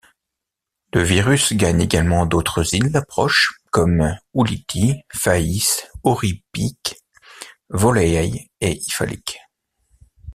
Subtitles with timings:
[0.93, 5.45] Le virus gagne également d'autres îles proches, comme Ulithi, Fais,
[6.03, 6.95] Eauripik,
[7.69, 9.37] Woleai et Ifalik.